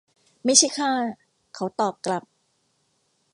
[0.45, 0.91] ไม่ใช่ข้า
[1.55, 2.23] เขาตอบกลับ